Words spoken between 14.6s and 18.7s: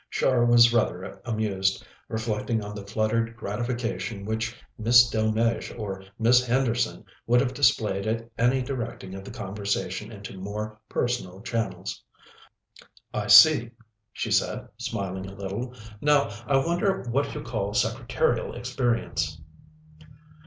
smiling a little. "Now, I wonder what you call secretarial